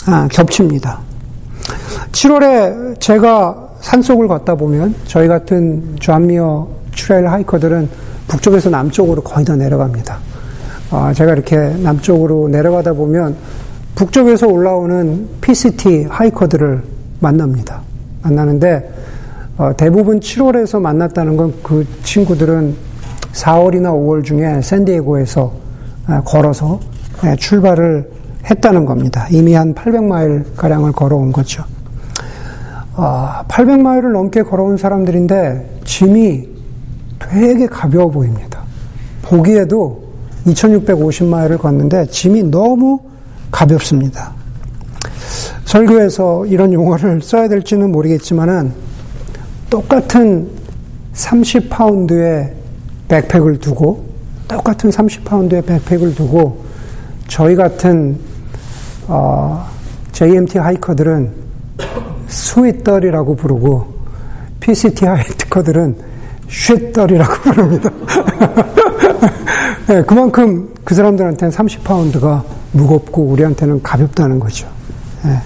[0.07, 0.98] 아, 겹칩니다.
[2.11, 7.88] 7월에 제가 산속을 걷다 보면 저희 같은 John Muir Trail hiker들은
[8.28, 10.18] 북쪽에서 남쪽으로 거의 다 내려갑니다.
[10.90, 13.37] 아, 제가 이렇게 남쪽으로 내려가다 보면
[13.94, 16.83] 북쪽에서 올라오는 PCT hiker들을
[17.20, 17.80] 만납니다.
[18.22, 18.92] 만나는데
[19.57, 22.74] 어, 대부분 7월에서 만났다는 건 그 친구들은
[23.33, 25.52] 4월이나 5월 중에 샌디에고에서
[26.07, 26.80] 아, 걸어서
[27.24, 28.11] 예, 출발을
[28.50, 29.26] 했다는 겁니다.
[29.30, 31.64] 이미 한 800마일 가량을 걸어온 거죠.
[32.96, 36.54] 800마일을 아, 넘게 걸어온 사람들인데 짐이
[37.31, 38.61] 되게 가벼워 보입니다.
[39.23, 40.05] 보기에도
[40.47, 43.01] 2650마일을 걷는데 짐이 너무
[43.51, 44.33] 가볍습니다.
[45.65, 48.73] 설교에서 이런 용어를 써야 될지는 모르겠지만은
[49.71, 50.49] 똑같은
[51.15, 52.53] 30파운드의
[53.09, 54.05] 백팩을 두고
[54.47, 56.65] 똑같은 30파운드의 백팩을 두고
[57.29, 58.19] 저희 같은
[59.09, 59.67] 어,
[60.13, 61.33] JMT hiker들은
[62.29, 63.95] sweet thirty라고 부르고
[64.61, 66.13] PCT hiker들은
[66.49, 67.90] shit thirty라고 부릅니다.
[69.87, 74.66] 네, 그만큼 그 사람들한테는 30파운드가 무겁고 우리한테는 가볍다는 거죠.
[75.24, 75.38] 네.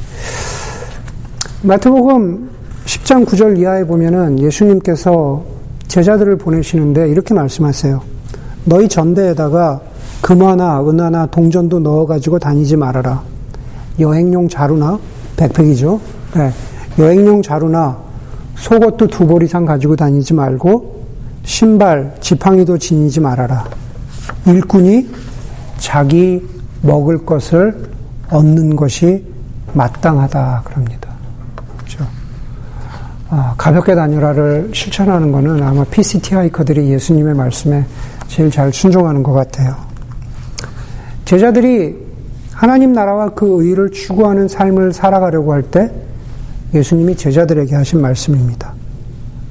[1.63, 2.51] 마태복음
[2.85, 5.43] 10장 9절 이하에 보면은 예수님께서
[5.89, 8.01] 제자들을 보내시는데 이렇게 말씀하세요.
[8.65, 9.81] 너희 전대에다가
[10.21, 13.23] 금화나 은화나 동전도 넣어가지고 다니지 말아라.
[13.99, 14.99] 여행용 자루나
[15.37, 16.01] 백팩이죠.
[16.35, 16.53] 네.
[16.99, 18.08] 여행용 자루나
[18.59, 20.99] 속옷도 두 벌 이상 가지고 다니지 말고
[21.45, 23.65] 신발, 지팡이도 지니지 말아라.
[24.47, 25.09] 일꾼이
[25.79, 26.45] 자기
[26.83, 27.89] 먹을 것을
[28.31, 29.25] 얻는 것이
[29.73, 31.09] 마땅하다 그럽니다.
[31.77, 32.07] 그렇죠?
[33.31, 37.85] 아, 가볍게 다녀라를 실천하는 것은 아마 PCT 하이커들이 예수님의 말씀에
[38.27, 39.77] 제일 잘 순종하는 것 같아요.
[41.25, 41.97] 제자들이
[42.53, 45.91] 하나님 나라와 그 의를 추구하는 삶을 살아가려고 할 때
[46.75, 48.73] 예수님이 제자들에게 하신 말씀입니다.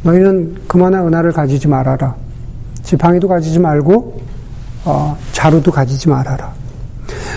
[0.04, 2.16] 너희는 그만한 은하를 가지지 말아라.
[2.84, 4.22] 지팡이도 가지지 말고
[4.86, 6.54] 어, 자루도 가지지 말아라.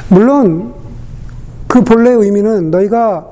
[0.09, 0.73] 물론
[1.67, 3.27] 그 본래 의미는 너희가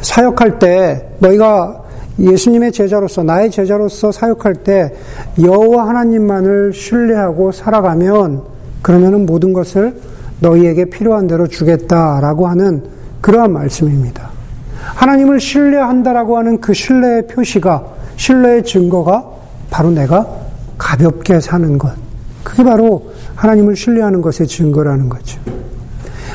[0.00, 1.82] 사역할 때 너희가
[2.18, 4.94] 예수님의 제자로서 나의 제자로서 사역할 때
[5.42, 8.42] 여호와 하나님만을 신뢰하고 살아가면
[8.82, 9.98] 그러면은 모든 것을
[10.40, 12.84] 너희에게 필요한 대로 주겠다라고 하는
[13.20, 14.33] 그러한 말씀입니다.
[14.94, 17.84] 하나님을 신뢰한다라고 하는 그 신뢰의 표시가
[18.16, 19.24] 신뢰의 증거가
[19.70, 20.26] 바로 내가
[20.78, 21.92] 가볍게 사는 것.
[22.42, 25.40] 그게 바로 하나님을 신뢰하는 것의 증거라는 거죠.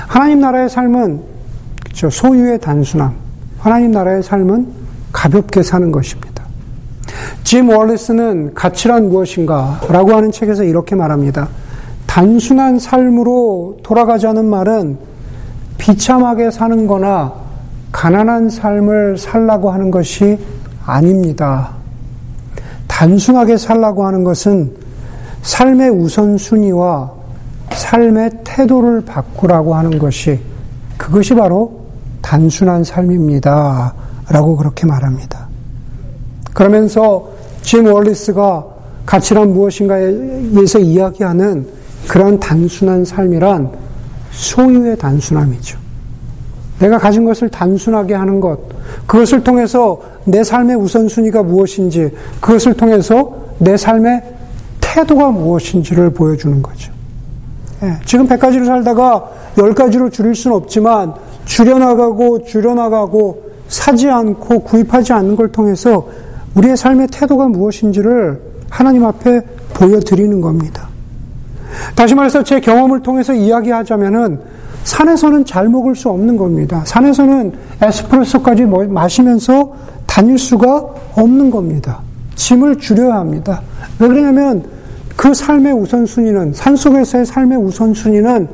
[0.07, 1.21] 하나님 나라의 삶은
[1.83, 2.09] 그렇죠.
[2.09, 3.13] 소유의 단순함.
[3.59, 4.67] 하나님 나라의 삶은
[5.11, 6.43] 가볍게 사는 것입니다.
[7.43, 9.79] 짐 월리스는 가치란 무엇인가?
[9.89, 11.47] 라고 하는 책에서 이렇게 말합니다.
[12.05, 14.97] 단순한 삶으로 돌아가자는 말은
[15.77, 17.33] 비참하게 사는 거나
[17.99, 20.39] 가난한 삶을 살라고 하는 것이
[20.85, 21.71] 아닙니다.
[22.87, 24.73] 단순하게 살라고 하는 것은
[25.41, 27.11] 삶의 우선순위와
[27.73, 30.39] 삶의 태도를 바꾸라고 하는 것이
[30.97, 31.87] 그것이 바로
[32.21, 33.93] 단순한 삶입니다.
[34.29, 35.49] 라고 그렇게 말합니다.
[36.53, 37.27] 그러면서
[37.63, 38.65] 짐 월리스가
[39.05, 41.67] 가치란 무엇인가에서 이야기하는
[42.07, 43.69] 그런 단순한 삶이란
[44.31, 45.88] 소유의 단순함이죠.
[46.79, 48.57] 내가 가진 것을 단순하게 하는 것,
[49.05, 54.23] 그것을 통해서 내 삶의 우선순위가 무엇인지, 그것을 통해서 내 삶의
[54.79, 56.91] 태도가 무엇인지를 보여주는 거죠.
[57.83, 61.13] 예, 지금 100가지로 살다가 10가지로 줄일 수는 없지만,
[61.45, 66.07] 줄여나가고, 줄여나가고, 사지 않고 구입하지 않는 걸 통해서
[66.55, 69.41] 우리의 삶의 태도가 무엇인지를 하나님 앞에
[69.73, 70.89] 보여드리는 겁니다.
[71.95, 74.39] 다시 말해서 제 경험을 통해서 이야기하자면은
[74.83, 76.83] 산에서는 잘 먹을 수 없는 겁니다.
[76.85, 79.73] 산에서는 에스프레소까지 뭐 마시면서
[80.05, 81.99] 다닐 수가 없는 겁니다.
[82.35, 83.61] 짐을 줄여야 합니다.
[83.99, 84.63] 왜 그러냐면
[85.15, 88.47] 그 삶의 우선순위는, 산 속에서의 삶의 우선순위는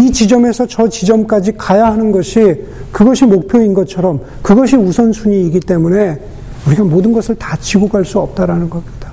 [0.00, 6.18] 이 지점에서 저 지점까지 가야 하는 것이 그것이 목표인 것처럼 그것이 우선순위이기 때문에
[6.66, 9.12] 우리가 모든 것을 다 지고 갈 수 없다라는 겁니다.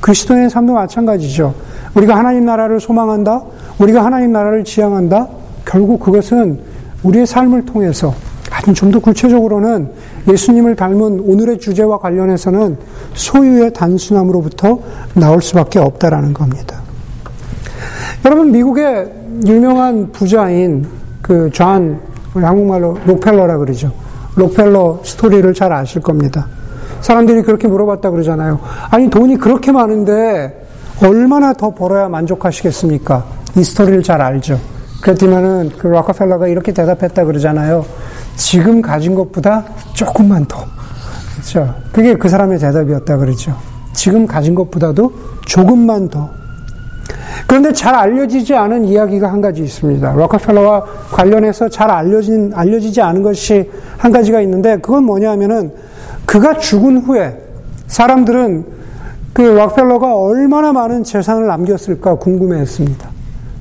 [0.00, 1.54] 그리스도의 삶도 마찬가지죠.
[1.94, 3.42] 우리가 하나님 나라를 소망한다?
[3.78, 5.28] 우리가 하나님 나라를 지향한다?
[5.70, 6.58] 결국 그것은
[7.04, 8.12] 우리의 삶을 통해서
[8.50, 9.88] 아니 좀더 구체적으로는
[10.28, 12.76] 예수님을 닮은 오늘의 주제와 관련해서는
[13.14, 14.80] 소유의 단순함으로부터
[15.14, 16.80] 나올 수밖에 없다라는 겁니다.
[18.24, 19.12] 여러분 미국의
[19.46, 20.86] 유명한 부자인
[21.22, 22.00] 그존
[22.34, 23.92] 한국말로 록펠러라 그러죠.
[24.34, 26.48] 록펠러 스토리를 잘 아실 겁니다.
[27.00, 28.58] 사람들이 그렇게 물어봤다 그러잖아요.
[28.90, 30.66] 아니 돈이 그렇게 많은데
[31.00, 33.24] 얼마나 더 벌어야 만족하시겠습니까?
[33.56, 34.58] 이 스토리를 잘 알죠.
[35.00, 37.84] 그랬더니만은 그 락커펠러가 이렇게 대답했다 그러잖아요.
[38.36, 40.64] 지금 가진 것보다 조금만 더.
[41.34, 41.74] 그렇죠.
[41.92, 43.56] 그게 그 사람의 대답이었다 그러죠.
[43.92, 45.12] 지금 가진 것보다도
[45.46, 46.30] 조금만 더.
[47.46, 50.14] 그런데 잘 알려지지 않은 이야기가 한 가지 있습니다.
[50.14, 55.72] 락커펠러와 관련해서 잘 알려진, 알려지지 않은 것이 한 가지가 있는데 그건 뭐냐 하면은
[56.26, 57.36] 그가 죽은 후에
[57.88, 58.64] 사람들은
[59.32, 63.09] 그 락펠러가 얼마나 많은 재산을 남겼을까 궁금해 했습니다.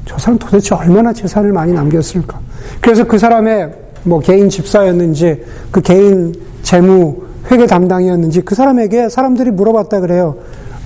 [0.10, 2.40] 저 사람 도대체 얼마나 재산을 많이 남겼을까?
[2.82, 7.16] 그래서 그 사람의 뭐 개인 집사였는지 그 개인 재무
[7.52, 10.36] 회계 담당이었는지 그 사람에게 사람들이 물어봤다 그래요.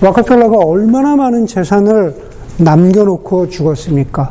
[0.02, 2.14] 락커펠러가 얼마나 많은 재산을
[2.58, 4.30] 남겨놓고 죽었습니까?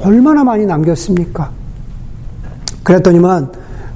[0.00, 1.50] 얼마나 많이 남겼습니까?
[2.84, 3.50] 그랬더니만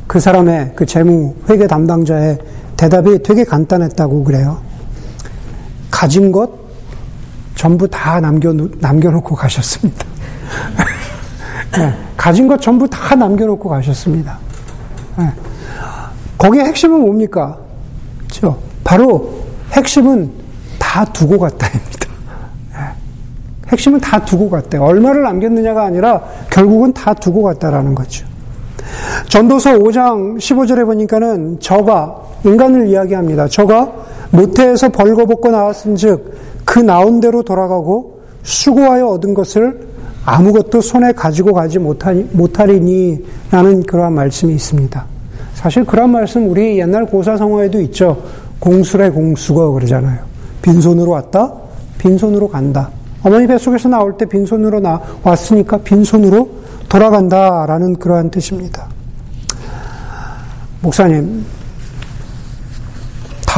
[0.09, 2.39] 그 사람의 그 재무 회계 담당자의
[2.77, 4.59] 대답이 되게 간단했다고 그래요.
[5.93, 6.68] 가진 것
[7.59, 10.07] 전부 다 남겨, 남겨놓고 가셨습니다.
[11.77, 14.38] 네, 가진 것 전부 다 남겨놓고 가셨습니다.
[15.16, 15.29] 네.
[16.38, 17.59] 거기에 핵심은 뭡니까?
[18.29, 18.57] 그렇죠?
[18.85, 19.42] 바로
[19.73, 20.31] 핵심은
[20.79, 22.09] 다 두고 갔다입니다.
[22.75, 22.79] 네.
[23.73, 24.79] 핵심은 다 두고 갔대.
[24.79, 28.25] 얼마를 남겼느냐가 아니라 결국은 다 두고 갔다라는 거죠.
[29.29, 33.49] 전도서 5장 15절에 보니까는 저가 인간을 이야기합니다.
[33.49, 33.92] 저가
[34.31, 36.38] 모태에서 벌거벗고 나왔은즉
[36.69, 39.89] 그 나온 대로 돌아가고 수고하여 얻은 것을
[40.27, 45.07] 아무것도 손에 가지고 가지 못하리니 라는 그러한 말씀이 있습니다.
[45.55, 48.23] 사실 그런 말씀 우리 옛날 고사성어에도 있죠.
[48.59, 50.19] 공술의 공수거 그러잖아요.
[50.61, 51.51] 빈손으로 왔다,
[51.97, 52.91] 빈손으로 간다.
[53.23, 56.51] 어머니 뱃속에서 나올 때 빈손으로 나 왔으니까 빈손으로
[56.91, 58.89] 돌아간다라는 그러한 뜻입니다.
[60.83, 61.47] 목사님,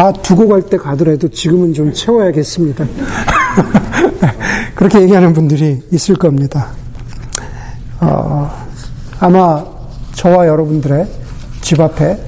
[0.00, 2.86] 다 두고 갈 때 가더라도 지금은 좀 채워야겠습니다.
[4.74, 6.68] 그렇게 얘기하는 분들이 있을 겁니다.
[8.00, 8.50] 어,
[9.18, 9.62] 아마
[10.14, 11.06] 저와 여러분들의
[11.60, 12.18] 집 앞에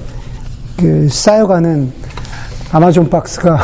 [0.77, 1.91] 그 쌓여가는
[2.71, 3.57] 아마존 박스가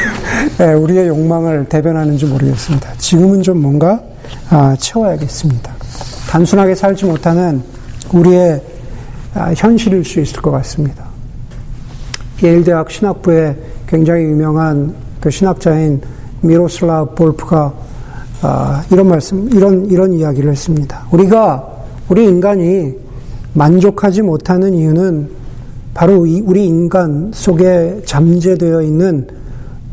[0.60, 2.94] 예, 우리의 욕망을 대변하는지 모르겠습니다.
[2.96, 4.00] 지금은 좀 뭔가
[4.48, 5.70] 아, 채워야겠습니다.
[6.30, 7.62] 단순하게 살지 못하는
[8.10, 8.62] 우리의
[9.34, 11.13] 아, 현실일 수 있을 것 같습니다.
[12.42, 16.00] 예일대학 신학부에 굉장히 유명한 그 신학자인
[16.40, 17.72] 미로슬라 볼프가
[18.42, 21.06] 아, 이런 말씀, 이런 이런 이야기를 했습니다.
[21.10, 21.66] 우리가
[22.08, 22.92] 우리 인간이
[23.54, 25.30] 만족하지 못하는 이유는
[25.94, 29.26] 바로 우리 인간 속에 잠재되어 있는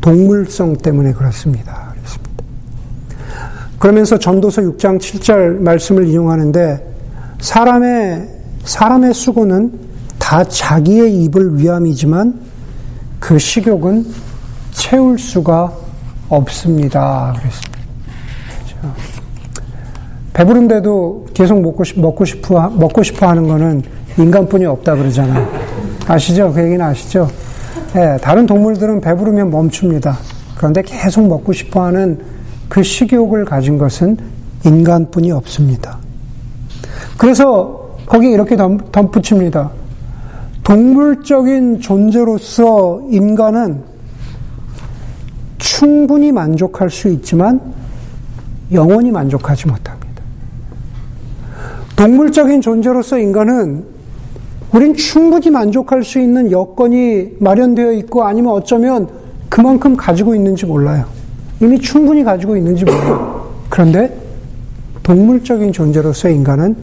[0.02, 1.94] 동물성 때문에 그렇습니다.
[1.94, 2.44] 그렇습니다.
[3.78, 6.94] 그러면서 전도서 6장 7절 말씀을 인용하는데
[7.40, 8.28] 사람의
[8.64, 9.72] 사람의 수고는
[10.32, 12.40] 다 자기의 입을 위함이지만
[13.20, 14.06] 그 식욕은
[14.70, 15.70] 채울 수가
[16.30, 17.34] 없습니다.
[17.38, 17.78] 그랬습니다.
[20.32, 23.82] 배부른데도 계속 먹고 싶, 먹고 싶어, 먹고 싶어 하는 거는
[24.16, 25.46] 인간뿐이 없다 그러잖아요.
[26.08, 26.50] 아시죠?
[26.50, 27.30] 그 얘기는 아시죠?
[27.96, 30.16] 예, 다른 동물들은 배부르면 멈춥니다.
[30.56, 32.18] 그런데 계속 먹고 싶어 하는
[32.70, 34.16] 그 식욕을 가진 것은
[34.64, 35.98] 인간뿐이 없습니다.
[37.18, 39.81] 그래서 거기 이렇게 덧붙입니다.
[40.64, 43.82] 동물적인 존재로서 인간은
[45.58, 47.60] 충분히 만족할 수 있지만
[48.72, 50.22] 영원히 만족하지 못합니다.
[51.96, 53.84] 동물적인 존재로서 인간은
[54.72, 59.08] 우린 충분히 만족할 수 있는 여건이 마련되어 있고 아니면 어쩌면
[59.48, 61.04] 그만큼 가지고 있는지 몰라요.
[61.60, 63.52] 이미 충분히 가지고 있는지 몰라요.
[63.68, 64.16] 그런데
[65.02, 66.74] 동물적인 존재로서 인간은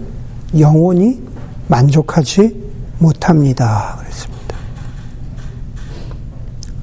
[0.60, 1.20] 영원히
[1.68, 2.68] 만족하지
[2.99, 3.95] 못합니다.
[3.99, 4.55] 그랬습니다.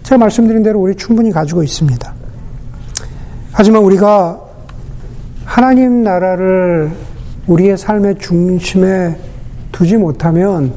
[0.03, 2.13] 제가 말씀드린 대로 우리 충분히 가지고 있습니다.
[3.53, 4.41] 하지만 우리가
[5.45, 6.91] 하나님 나라를
[7.47, 9.19] 우리의 삶의 중심에
[9.73, 10.73] 두지 못하면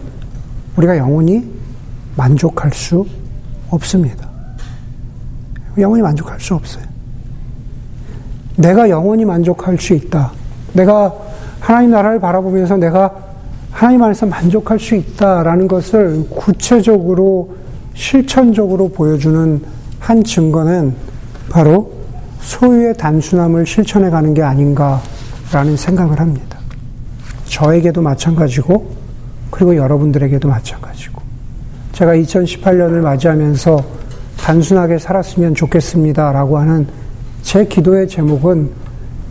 [0.78, 1.50] 우리가 영원히
[2.16, 3.06] 만족할 수
[3.70, 4.30] 없습니다.
[5.78, 6.84] 영원히 만족할 수 없어요.
[8.56, 10.32] 내가 영원히 만족할 수 있다.
[10.74, 11.14] 내가
[11.60, 13.29] 하나님 나라를 바라보면서 내가
[13.72, 17.56] 하나님 안에서 만족할 수 있다라는 것을 구체적으로
[17.94, 19.62] 실천적으로 보여주는
[20.00, 20.94] 한 증거는
[21.50, 21.92] 바로
[22.42, 26.58] 소유의 단순함을 실천해 가는 게 아닌가라는 생각을 합니다.
[27.46, 28.92] 저에게도 마찬가지고
[29.50, 31.22] 그리고 여러분들에게도 마찬가지고
[31.92, 33.84] 제가 2018년을 맞이하면서
[34.38, 36.88] 단순하게 살았으면 좋겠습니다라고 하는
[37.42, 38.70] 제 기도의 제목은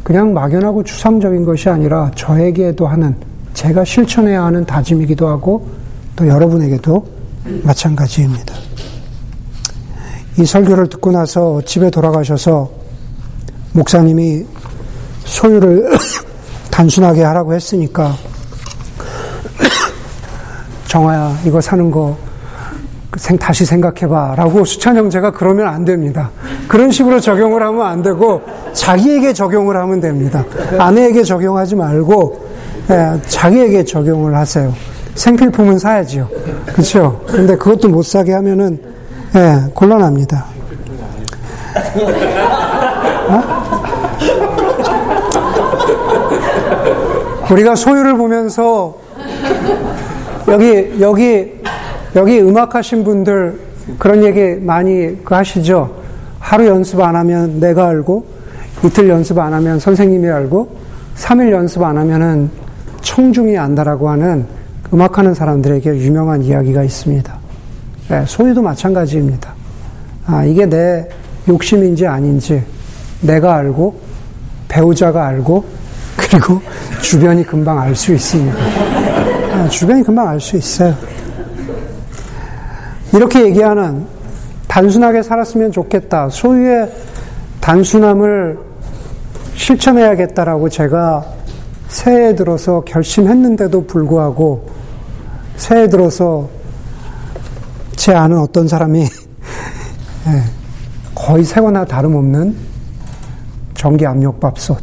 [0.03, 3.15] 그냥 막연하고 추상적인 것이 아니라 저에게도 하는
[3.55, 5.69] 제가 실천해야 하는 다짐이기도 하고
[6.17, 7.07] 또 여러분에게도
[7.63, 8.55] 마찬가지입니다.
[10.39, 12.71] 이 설교를 듣고 나서 집에 돌아가셔서
[13.73, 14.45] 목사님이
[15.25, 15.91] 소유를
[16.71, 18.15] 단순하게 하라고 했으니까
[20.87, 22.17] 정화야 이거 사는 거
[23.41, 26.31] 다시 생각해봐 라고 수찬 형제가 그러면 안 됩니다.
[26.69, 28.43] 그런 식으로 적용을 하면 안 되고
[28.75, 30.45] 자기에게 적용을 하면 됩니다.
[30.79, 32.78] 아내에게 적용하지 말고 예,
[33.29, 34.73] 자기에게 적용을 하세요.
[35.15, 36.29] 생필품은 사야지요.
[36.67, 37.21] 그렇죠?
[37.27, 38.79] 근데 그것도 못 사게 하면은
[39.35, 40.45] 예, 곤란합니다.
[43.29, 43.43] 어?
[47.51, 48.97] 우리가 소유를 보면서
[50.49, 51.53] 여기 여기
[52.17, 53.59] 여기 음악 하신 분들
[53.99, 55.95] 그런 얘기 많이 그 하시죠.
[56.39, 58.25] 하루 연습 안 하면 내가 알고
[58.85, 60.77] 이틀 연습 안 하면 선생님이 알고
[61.17, 62.51] 3일 연습 안 하면은
[63.09, 64.47] 청중이 안다라고 하는
[64.93, 67.39] 음악하는 사람들에게 유명한 이야기가 있습니다.
[68.11, 69.55] 네, 소유도 마찬가지입니다.
[70.27, 71.09] 아, 이게 내
[71.49, 72.63] 욕심인지 아닌지
[73.23, 73.99] 내가 알고
[74.69, 75.65] 배우자가 알고
[76.19, 76.61] 그리고
[77.01, 78.55] 주변이 금방 알 수 있습니다.
[79.55, 80.95] 아, 주변이 금방 알 수 있어요.
[83.15, 84.05] 이렇게 얘기하는
[84.67, 86.29] 단순하게 살았으면 좋겠다.
[86.29, 86.93] 소유의
[87.63, 88.59] 단순함을
[89.55, 91.38] 실천해야겠다라고 제가
[91.89, 94.69] 새해 들어서 결심했는데도 불구하고
[95.57, 96.49] 새해 들어서
[97.97, 99.01] 제 아는 어떤 사람이
[100.29, 100.43] 예,
[101.15, 102.55] 거의 새거나 다름없는
[103.75, 104.79] 전기 압력밥솥,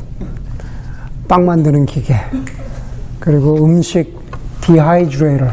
[1.28, 2.16] 빵 만드는 기계,
[3.20, 4.18] 그리고 음식
[4.62, 5.48] dehydrator,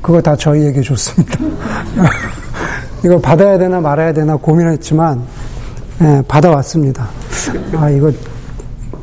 [0.00, 1.38] 그거 다 저희에게 줬습니다.
[3.04, 5.22] 이거 받아야 되나 말아야 되나 고민했지만
[6.02, 7.08] 예, 받아왔습니다.
[7.76, 8.10] 아 이거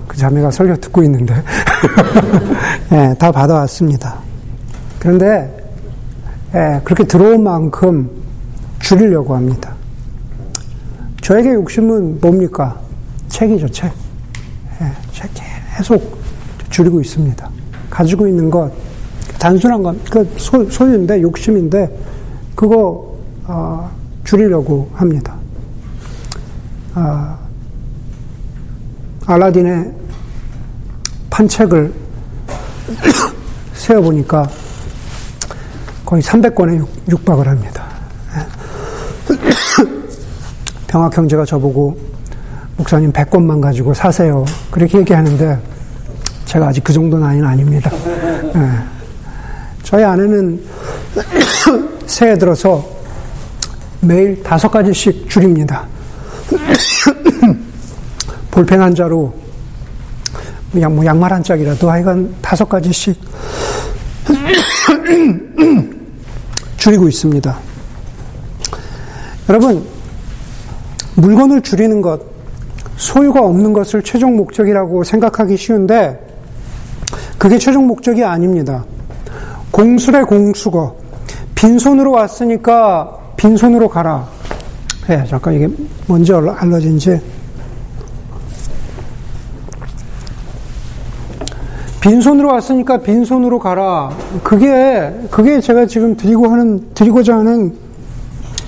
[0.10, 1.36] 그 자매가 설교 듣고 있는데
[2.91, 4.16] 예, 다 받아왔습니다.
[4.97, 5.55] 그런데
[6.55, 8.10] 예, 그렇게 들어온 만큼
[8.80, 9.76] 줄이려고 합니다.
[11.22, 12.76] 저에게 욕심은 뭡니까?
[13.28, 13.93] 책이죠, 책.
[14.82, 15.30] 예, 책
[15.78, 16.20] 계속
[16.72, 17.47] 줄이고 있습니다.
[17.91, 18.72] 가지고 있는 것,
[19.38, 21.88] 단순한 것, 그 소, 소유인데, 욕심인데,
[22.55, 23.91] 그거, 어,
[24.24, 25.36] 줄이려고 합니다.
[26.95, 27.38] 아,
[29.28, 29.98] 알라딘의
[31.39, 31.93] 판책을
[33.73, 34.49] 세어보니까
[36.05, 37.87] 거의 300권에 육박을 합니다.
[40.87, 41.97] 평화 형제가 저보고
[42.75, 44.43] 목사님 100권만 가지고 사세요.
[44.69, 45.57] 그렇게 얘기하는데
[46.43, 47.89] 제가 아직 그 정도는 아닌 아닙니다.
[48.53, 48.69] 네.
[49.83, 50.61] 저희 아내는
[52.05, 52.85] 새해 들어서
[54.01, 55.87] 매일 다섯 가지씩 줄입니다.
[58.51, 59.48] 볼펜 한 자로
[60.80, 63.20] 양, 뭐 양말 한 짝이라도 하여간 다섯 가지씩
[66.78, 67.57] 줄이고 있습니다.
[69.49, 69.84] 여러분,
[71.15, 72.22] 물건을 줄이는 것,
[72.97, 76.20] 소유가 없는 것을 최종 목적이라고 생각하기 쉬운데,
[77.38, 78.86] 그게 최종 목적이 아닙니다.
[79.72, 80.95] 공수래 공수거.
[81.55, 84.28] 빈손으로 왔으니까 빈손으로 가라.
[85.09, 85.67] 예, 잠깐 이게
[86.05, 87.20] 뭔지 알러진지.
[92.01, 94.11] 빈손으로 왔으니까 빈손으로 가라.
[94.43, 97.73] 그게, 그게 제가 지금 드리고 하는, 드리고자 하는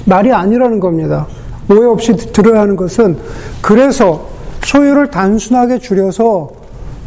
[0.05, 1.27] 말이 아니라는 겁니다.
[1.69, 3.17] 오해 없이 들어야 하는 것은
[3.61, 4.27] 그래서
[4.63, 6.49] 소유를 단순하게 줄여서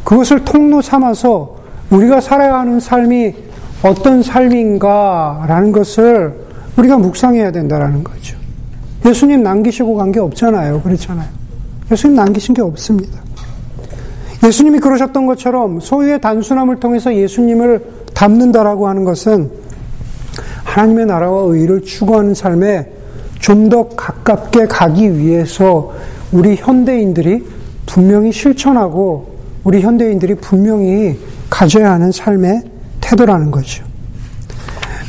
[0.05, 1.57] 그것을 통로 삼아서
[1.91, 3.35] 우리가 살아야 하는 삶이
[3.83, 6.35] 어떤 삶인가라는 것을
[6.79, 8.37] 우리가 묵상해야 된다라는 거죠.
[9.05, 10.81] 예수님 남기시고 간 게 없잖아요.
[10.81, 11.29] 그렇잖아요.
[11.93, 13.21] 예수님 남기신 게 없습니다.
[14.45, 17.85] 예수님이 그러셨던 것처럼 소유의 단순함을 통해서 예수님을
[18.15, 19.51] 담는다라고 하는 것은
[20.65, 22.91] 하나님의 나라와 의를 추구하는 삶에
[23.41, 25.93] 좀 더 가깝게 가기 위해서
[26.33, 27.45] 우리 현대인들이
[27.85, 29.35] 분명히 실천하고
[29.65, 31.19] 우리 현대인들이 분명히
[31.51, 32.63] 가져야 하는 삶의
[33.03, 33.85] 태도라는 거죠.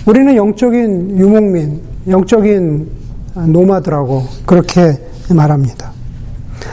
[0.05, 2.89] 우리는 영적인 유목민, 영적인
[3.47, 5.91] 노마드라고 그렇게 말합니다.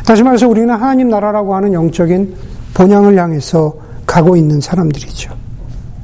[0.05, 2.35] 다시 말해서 우리는 하나님 나라라고 하는 영적인
[2.75, 3.75] 본향을 향해서
[4.07, 5.33] 가고 있는 사람들이죠.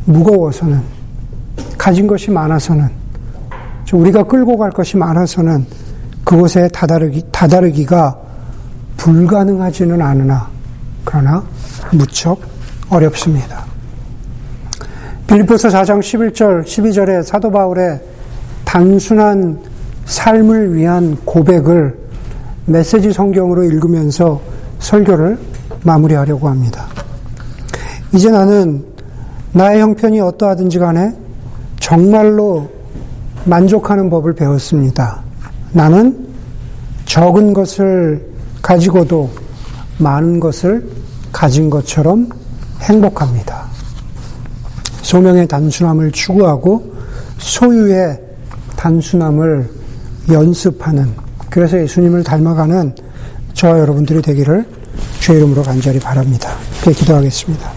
[0.04, 0.80] 무거워서는,
[1.76, 2.88] 가진 것이 많아서는,
[3.92, 5.66] 우리가 끌고 갈 것이 많아서는
[6.24, 8.18] 그곳에 다다르기, 다다르기가
[8.96, 10.48] 불가능하지는 않으나,
[11.04, 11.42] 그러나
[11.92, 12.40] 무척
[12.90, 13.64] 어렵습니다.
[15.26, 18.00] 빌리포스 4장 11절, 12절에 사도 바울의
[18.64, 19.58] 단순한
[20.04, 21.98] 삶을 위한 고백을
[22.66, 24.40] 메시지 성경으로 읽으면서
[24.78, 25.38] 설교를
[25.82, 26.86] 마무리하려고 합니다.
[28.12, 28.84] 이제 나는
[29.52, 31.12] 나의 형편이 어떠하든지 간에
[31.80, 32.70] 정말로
[33.44, 35.22] 만족하는 법을 배웠습니다.
[35.72, 36.28] 나는
[37.06, 38.26] 적은 것을
[38.60, 39.30] 가지고도
[39.98, 40.86] 많은 것을
[41.32, 42.28] 가진 것처럼
[42.80, 43.66] 행복합니다.
[45.02, 46.94] 소명의 단순함을 추구하고
[47.38, 48.20] 소유의
[48.76, 49.70] 단순함을
[50.30, 51.10] 연습하는
[51.50, 52.94] 그래서 예수님을 닮아가는
[53.54, 54.66] 저와 여러분들이 되기를
[55.28, 56.56] 주의 이름으로 간절히 바랍니다.
[56.82, 57.66] 기도하겠습니다.